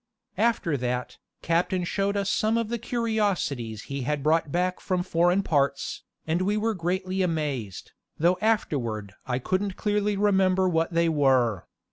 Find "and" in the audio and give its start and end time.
6.25-6.41